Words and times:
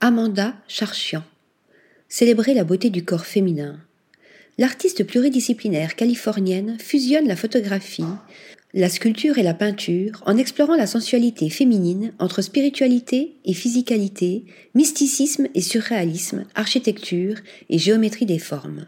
Amanda 0.00 0.54
Charchian. 0.68 1.24
Célébrer 2.08 2.54
la 2.54 2.62
beauté 2.62 2.88
du 2.88 3.04
corps 3.04 3.26
féminin. 3.26 3.80
L'artiste 4.56 5.02
pluridisciplinaire 5.02 5.96
californienne 5.96 6.76
fusionne 6.78 7.26
la 7.26 7.34
photographie, 7.34 8.04
la 8.74 8.90
sculpture 8.90 9.38
et 9.38 9.42
la 9.42 9.54
peinture 9.54 10.22
en 10.24 10.36
explorant 10.36 10.76
la 10.76 10.86
sensualité 10.86 11.50
féminine 11.50 12.12
entre 12.20 12.42
spiritualité 12.42 13.34
et 13.44 13.54
physicalité, 13.54 14.44
mysticisme 14.76 15.48
et 15.56 15.62
surréalisme, 15.62 16.44
architecture 16.54 17.34
et 17.68 17.78
géométrie 17.78 18.26
des 18.26 18.38
formes. 18.38 18.86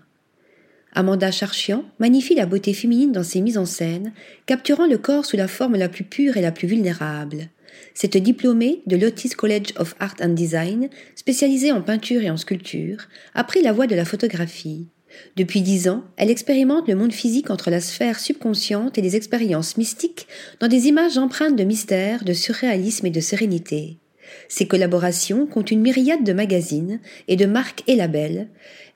Amanda 0.92 1.32
Charchian 1.32 1.84
magnifie 1.98 2.36
la 2.36 2.46
beauté 2.46 2.72
féminine 2.72 3.10
dans 3.10 3.24
ses 3.24 3.40
mises 3.40 3.58
en 3.58 3.66
scène, 3.66 4.12
capturant 4.46 4.86
le 4.86 4.98
corps 4.98 5.26
sous 5.26 5.36
la 5.36 5.48
forme 5.48 5.74
la 5.74 5.88
plus 5.88 6.04
pure 6.04 6.36
et 6.36 6.40
la 6.40 6.52
plus 6.52 6.68
vulnérable. 6.68 7.48
Cette 7.94 8.16
diplômée 8.16 8.82
de 8.86 8.96
l'Otis 8.96 9.30
College 9.30 9.72
of 9.76 9.94
Art 10.00 10.16
and 10.22 10.30
Design, 10.30 10.88
spécialisée 11.14 11.72
en 11.72 11.82
peinture 11.82 12.22
et 12.22 12.30
en 12.30 12.36
sculpture, 12.36 13.08
a 13.34 13.44
pris 13.44 13.62
la 13.62 13.72
voie 13.72 13.86
de 13.86 13.94
la 13.94 14.04
photographie. 14.04 14.88
Depuis 15.36 15.60
dix 15.60 15.88
ans, 15.88 16.04
elle 16.16 16.30
expérimente 16.30 16.88
le 16.88 16.94
monde 16.94 17.12
physique 17.12 17.50
entre 17.50 17.70
la 17.70 17.80
sphère 17.80 18.18
subconsciente 18.18 18.98
et 18.98 19.02
les 19.02 19.16
expériences 19.16 19.76
mystiques 19.76 20.26
dans 20.60 20.68
des 20.68 20.86
images 20.86 21.18
empreintes 21.18 21.56
de 21.56 21.64
mystère, 21.64 22.24
de 22.24 22.32
surréalisme 22.32 23.06
et 23.06 23.10
de 23.10 23.20
sérénité. 23.20 23.99
Ses 24.48 24.66
collaborations 24.66 25.46
comptent 25.46 25.70
une 25.70 25.80
myriade 25.80 26.24
de 26.24 26.32
magazines 26.32 27.00
et 27.28 27.36
de 27.36 27.46
marques 27.46 27.82
et 27.86 27.96
labels. 27.96 28.48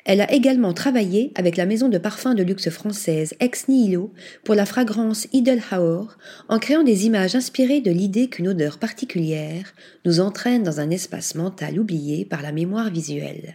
Elle 0.05 0.21
a 0.21 0.33
également 0.33 0.75
travaillé 0.75 1.33
avec 1.35 1.57
la 1.57 1.65
maison 1.65 1.89
de 1.89 1.97
parfums 1.97 2.35
de 2.35 2.43
luxe 2.43 2.69
française 2.69 3.35
Ex 3.41 3.69
Nihilo 3.69 4.13
pour 4.45 4.55
la 4.55 4.67
fragrance 4.67 5.27
Idelhauer 5.33 6.17
en 6.49 6.59
créant 6.59 6.83
des 6.83 7.07
images 7.07 7.35
inspirées 7.35 7.81
de 7.81 7.91
l'idée 7.91 8.29
qu'une 8.29 8.49
odeur 8.49 8.79
particulière 8.79 9.73
nous 10.05 10.21
entraîne 10.21 10.63
dans 10.63 10.81
un 10.81 10.91
espace 10.91 11.35
mental 11.35 11.79
oublié 11.79 12.27
par 12.27 12.43
la 12.43 12.53
mémoire 12.53 12.91
visuelle. 12.91 13.55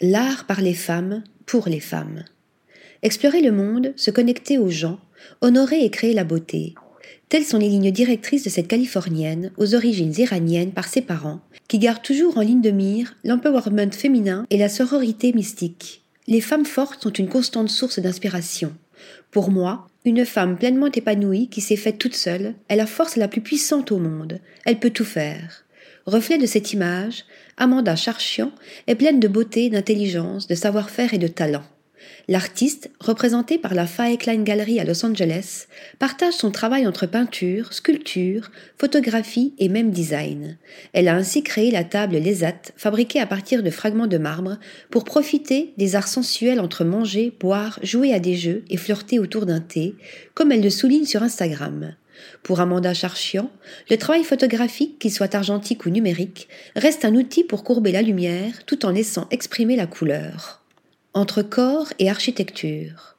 L'art 0.00 0.46
par 0.46 0.60
les 0.62 0.74
femmes, 0.74 1.22
pour 1.46 1.68
les 1.68 1.80
femmes. 1.80 2.24
Explorer 3.02 3.40
le 3.40 3.52
monde, 3.52 3.92
se 3.96 4.10
connecter 4.10 4.58
aux 4.58 4.68
gens, 4.68 4.98
honorer 5.42 5.84
et 5.84 5.90
créer 5.90 6.12
la 6.12 6.24
beauté, 6.24 6.74
Telles 7.28 7.44
sont 7.44 7.58
les 7.58 7.68
lignes 7.68 7.92
directrices 7.92 8.44
de 8.44 8.50
cette 8.50 8.68
Californienne, 8.68 9.52
aux 9.56 9.74
origines 9.74 10.14
iraniennes 10.18 10.72
par 10.72 10.88
ses 10.88 11.02
parents, 11.02 11.40
qui 11.68 11.78
garde 11.78 12.02
toujours 12.02 12.38
en 12.38 12.42
ligne 12.42 12.60
de 12.60 12.70
mire 12.70 13.16
l'empowerment 13.24 13.92
féminin 13.92 14.46
et 14.50 14.58
la 14.58 14.68
sororité 14.68 15.32
mystique. 15.32 16.02
Les 16.26 16.40
femmes 16.40 16.66
fortes 16.66 17.02
sont 17.02 17.12
une 17.12 17.28
constante 17.28 17.70
source 17.70 17.98
d'inspiration. 17.98 18.72
Pour 19.30 19.50
moi, 19.50 19.86
une 20.04 20.24
femme 20.24 20.56
pleinement 20.56 20.90
épanouie 20.90 21.48
qui 21.48 21.60
s'est 21.60 21.76
faite 21.76 21.98
toute 21.98 22.14
seule 22.14 22.54
est 22.68 22.76
la 22.76 22.86
force 22.86 23.16
la 23.16 23.28
plus 23.28 23.40
puissante 23.40 23.92
au 23.92 23.98
monde. 23.98 24.40
Elle 24.64 24.78
peut 24.78 24.90
tout 24.90 25.04
faire. 25.04 25.64
Reflet 26.06 26.38
de 26.38 26.46
cette 26.46 26.72
image, 26.72 27.24
Amanda 27.56 27.94
Charchian 27.94 28.50
est 28.86 28.94
pleine 28.94 29.20
de 29.20 29.28
beauté, 29.28 29.68
d'intelligence, 29.70 30.46
de 30.46 30.54
savoir-faire 30.54 31.14
et 31.14 31.18
de 31.18 31.28
talent. 31.28 31.64
L'artiste, 32.28 32.90
représenté 33.00 33.58
par 33.58 33.74
la 33.74 33.86
Klein 34.18 34.42
Gallery 34.42 34.78
à 34.78 34.84
Los 34.84 35.04
Angeles, 35.04 35.66
partage 35.98 36.34
son 36.34 36.50
travail 36.50 36.86
entre 36.86 37.06
peinture, 37.06 37.72
sculpture, 37.72 38.50
photographie 38.78 39.54
et 39.58 39.68
même 39.68 39.90
design. 39.90 40.56
Elle 40.92 41.08
a 41.08 41.16
ainsi 41.16 41.42
créé 41.42 41.70
la 41.70 41.84
table 41.84 42.16
Lesat, 42.16 42.72
fabriquée 42.76 43.20
à 43.20 43.26
partir 43.26 43.62
de 43.62 43.70
fragments 43.70 44.06
de 44.06 44.18
marbre, 44.18 44.58
pour 44.90 45.04
profiter 45.04 45.72
des 45.76 45.96
arts 45.96 46.08
sensuels 46.08 46.60
entre 46.60 46.84
manger, 46.84 47.32
boire, 47.40 47.78
jouer 47.82 48.14
à 48.14 48.20
des 48.20 48.36
jeux 48.36 48.64
et 48.70 48.76
flirter 48.76 49.18
autour 49.18 49.46
d'un 49.46 49.60
thé, 49.60 49.94
comme 50.34 50.52
elle 50.52 50.62
le 50.62 50.70
souligne 50.70 51.06
sur 51.06 51.22
Instagram. 51.22 51.94
Pour 52.42 52.60
Amanda 52.60 52.94
Charchian, 52.94 53.50
le 53.90 53.96
travail 53.96 54.24
photographique, 54.24 54.98
qu'il 54.98 55.12
soit 55.12 55.34
argentique 55.34 55.86
ou 55.86 55.90
numérique, 55.90 56.48
reste 56.76 57.04
un 57.04 57.14
outil 57.14 57.44
pour 57.44 57.64
courber 57.64 57.92
la 57.92 58.02
lumière 58.02 58.64
tout 58.66 58.84
en 58.84 58.90
laissant 58.90 59.26
exprimer 59.30 59.76
la 59.76 59.86
couleur 59.86 60.59
entre 61.14 61.42
corps 61.42 61.92
et 61.98 62.08
architecture. 62.08 63.16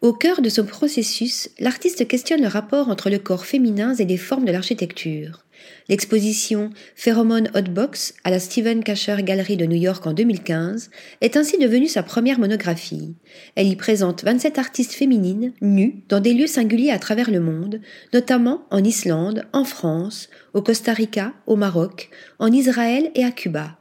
Au 0.00 0.12
cœur 0.12 0.42
de 0.42 0.48
ce 0.48 0.60
processus, 0.60 1.48
l'artiste 1.58 2.06
questionne 2.06 2.42
le 2.42 2.48
rapport 2.48 2.88
entre 2.88 3.10
le 3.10 3.18
corps 3.18 3.46
féminin 3.46 3.94
et 3.94 4.04
les 4.04 4.16
formes 4.16 4.44
de 4.44 4.52
l'architecture. 4.52 5.44
L'exposition 5.88 6.70
Pheromone 6.94 7.50
Hotbox 7.54 8.14
à 8.24 8.30
la 8.30 8.38
Stephen 8.38 8.82
Kasher 8.82 9.22
Gallery 9.22 9.56
de 9.56 9.66
New 9.66 9.76
York 9.76 10.06
en 10.06 10.12
2015 10.12 10.90
est 11.20 11.36
ainsi 11.36 11.58
devenue 11.58 11.88
sa 11.88 12.02
première 12.02 12.38
monographie. 12.38 13.14
Elle 13.54 13.68
y 13.68 13.76
présente 13.76 14.24
27 14.24 14.58
artistes 14.58 14.92
féminines 14.92 15.52
nues 15.62 16.02
dans 16.08 16.20
des 16.20 16.34
lieux 16.34 16.46
singuliers 16.46 16.90
à 16.90 16.98
travers 16.98 17.30
le 17.30 17.40
monde, 17.40 17.80
notamment 18.12 18.66
en 18.70 18.82
Islande, 18.82 19.46
en 19.52 19.64
France, 19.64 20.28
au 20.54 20.62
Costa 20.62 20.92
Rica, 20.92 21.32
au 21.46 21.56
Maroc, 21.56 22.10
en 22.38 22.50
Israël 22.52 23.10
et 23.14 23.24
à 23.24 23.30
Cuba. 23.30 23.78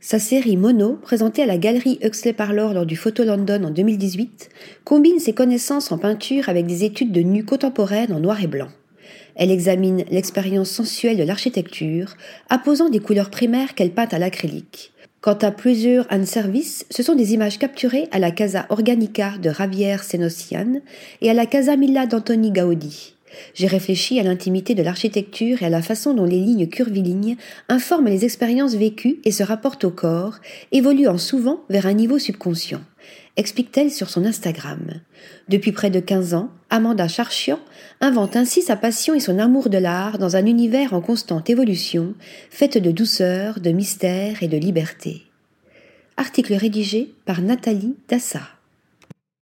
Sa 0.00 0.20
série 0.20 0.56
Mono, 0.56 0.92
présentée 0.94 1.42
à 1.42 1.46
la 1.46 1.58
galerie 1.58 1.98
Huxley 2.02 2.32
Parlor 2.32 2.72
lors 2.72 2.86
du 2.86 2.94
Photo 2.94 3.24
London 3.24 3.64
en 3.64 3.70
2018, 3.70 4.48
combine 4.84 5.18
ses 5.18 5.32
connaissances 5.32 5.90
en 5.90 5.98
peinture 5.98 6.48
avec 6.48 6.66
des 6.66 6.84
études 6.84 7.10
de 7.10 7.20
nus 7.20 7.44
contemporaines 7.44 8.12
en 8.12 8.20
noir 8.20 8.40
et 8.40 8.46
blanc. 8.46 8.68
Elle 9.34 9.50
examine 9.50 10.04
l'expérience 10.08 10.70
sensuelle 10.70 11.16
de 11.16 11.24
l'architecture, 11.24 12.14
apposant 12.48 12.90
des 12.90 13.00
couleurs 13.00 13.28
primaires 13.28 13.74
qu'elle 13.74 13.90
peint 13.90 14.06
à 14.12 14.20
l'acrylique. 14.20 14.92
Quant 15.20 15.38
à 15.42 15.50
plusieurs 15.50 16.06
and 16.12 16.26
service, 16.26 16.86
ce 16.90 17.02
sont 17.02 17.16
des 17.16 17.34
images 17.34 17.58
capturées 17.58 18.06
à 18.12 18.20
la 18.20 18.30
Casa 18.30 18.66
Organica 18.68 19.36
de 19.38 19.50
Javier 19.50 19.96
Senosian 20.00 20.80
et 21.22 21.28
à 21.28 21.34
la 21.34 21.46
Casa 21.46 21.74
Milla 21.74 22.06
d'Antoni 22.06 22.52
Gaudi. 22.52 23.14
J'ai 23.54 23.66
réfléchi 23.66 24.18
à 24.20 24.22
l'intimité 24.22 24.74
de 24.74 24.82
l'architecture 24.82 25.62
et 25.62 25.66
à 25.66 25.70
la 25.70 25.82
façon 25.82 26.14
dont 26.14 26.24
les 26.24 26.38
lignes 26.38 26.68
curvilignes 26.68 27.36
informent 27.68 28.08
les 28.08 28.24
expériences 28.24 28.74
vécues 28.74 29.20
et 29.24 29.32
se 29.32 29.42
rapportent 29.42 29.84
au 29.84 29.90
corps, 29.90 30.36
évoluant 30.72 31.18
souvent 31.18 31.60
vers 31.68 31.86
un 31.86 31.94
niveau 31.94 32.18
subconscient, 32.18 32.80
explique-t-elle 33.36 33.90
sur 33.90 34.10
son 34.10 34.24
Instagram. 34.24 35.00
Depuis 35.48 35.72
près 35.72 35.90
de 35.90 36.00
15 36.00 36.34
ans, 36.34 36.50
Amanda 36.70 37.08
Charchian 37.08 37.58
invente 38.00 38.36
ainsi 38.36 38.62
sa 38.62 38.76
passion 38.76 39.14
et 39.14 39.20
son 39.20 39.38
amour 39.38 39.70
de 39.70 39.78
l'art 39.78 40.18
dans 40.18 40.36
un 40.36 40.46
univers 40.46 40.92
en 40.92 41.00
constante 41.00 41.48
évolution, 41.48 42.14
fait 42.50 42.78
de 42.78 42.90
douceur, 42.90 43.60
de 43.60 43.70
mystère 43.70 44.42
et 44.42 44.48
de 44.48 44.56
liberté. 44.56 45.22
Article 46.16 46.54
rédigé 46.54 47.14
par 47.24 47.40
Nathalie 47.40 47.96
Dassa. 48.08 48.57